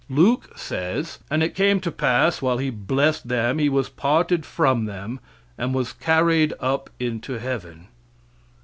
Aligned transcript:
Luke 0.09 0.53
says: 0.57 1.19
"And 1.29 1.43
it 1.43 1.53
came 1.53 1.79
to 1.81 1.91
pass 1.91 2.41
while 2.41 2.57
He 2.57 2.71
blessed 2.71 3.27
them 3.27 3.59
He 3.59 3.69
was 3.69 3.87
parted 3.87 4.47
from 4.47 4.85
them 4.85 5.19
and 5.59 5.75
was 5.75 5.93
carried 5.93 6.53
up 6.59 6.89
into 6.99 7.33
heaven." 7.33 7.87